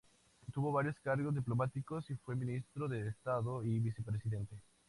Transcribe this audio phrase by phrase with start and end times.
[0.51, 4.57] Tuvo varios cargos diplomáticos y fue Ministro de Estado y vicepresidente.